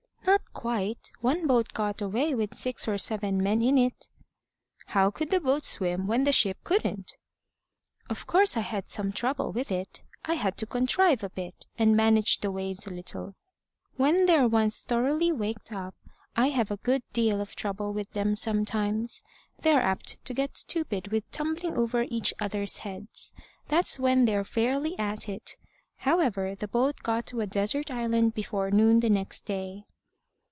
[0.23, 1.11] "Not quite.
[1.21, 4.07] One boat got away with six or seven men in it."
[4.87, 7.15] "How could the boat swim when the ship couldn't?"
[8.09, 10.03] "Of course I had some trouble with it.
[10.23, 13.33] I had to contrive a bit, and manage the waves a little.
[13.97, 15.95] When they're once thoroughly waked up,
[16.35, 19.23] I have a good deal of trouble with them sometimes.
[19.63, 23.33] They're apt to get stupid with tumbling over each other's heads.
[23.69, 25.55] That's when they're fairly at it.
[25.97, 29.85] However, the boat got to a desert island before noon next day."